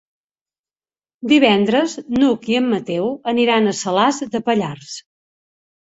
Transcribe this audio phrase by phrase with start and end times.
[1.33, 4.93] Divendres n'Hug i en Mateu aniran a Salàs de Pallars.